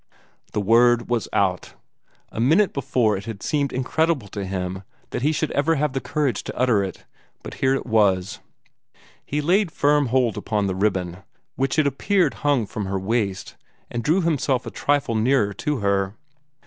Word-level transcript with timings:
The 0.53 0.61
word 0.61 1.11
was 1.11 1.27
out! 1.31 1.75
A 2.31 2.39
minute 2.39 2.73
before 2.73 3.15
it 3.17 3.25
had 3.25 3.43
seemed 3.43 3.71
incredible 3.71 4.27
to 4.29 4.43
him 4.45 4.81
that 5.11 5.21
he 5.21 5.31
should 5.31 5.51
ever 5.51 5.75
have 5.75 5.93
the 5.93 6.01
courage 6.01 6.43
to 6.45 6.57
utter 6.57 6.83
it 6.83 7.05
but 7.43 7.53
here 7.61 7.75
it 7.75 7.85
was. 7.85 8.39
He 9.23 9.41
laid 9.41 9.71
firm 9.71 10.07
hold 10.07 10.37
upon 10.37 10.65
the 10.65 10.73
ribbon, 10.73 11.17
which 11.55 11.77
it 11.77 11.85
appeared 11.85 12.33
hung 12.41 12.65
from 12.65 12.85
her 12.87 12.97
waist, 12.97 13.55
and 13.91 14.03
drew 14.03 14.21
himself 14.23 14.65
a 14.65 14.71
trifle 14.71 15.13
nearer 15.13 15.53
to 15.53 15.77
her. 15.81 16.15